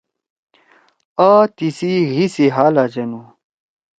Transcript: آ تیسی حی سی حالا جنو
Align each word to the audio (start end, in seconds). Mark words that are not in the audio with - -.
آ 1.29 1.31
تیسی 1.55 1.91
حی 2.15 2.25
سی 2.33 2.45
حالا 2.55 2.85
جنو 2.93 3.21